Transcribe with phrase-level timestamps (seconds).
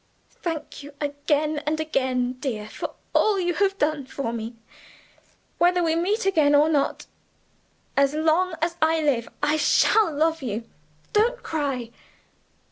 [0.41, 4.55] "Thank you again and again, dear, for all you have done for me.
[5.59, 7.05] Whether we meet again or not,
[7.95, 10.67] as long as I live I shall love you.
[11.13, 11.91] Don't cry!"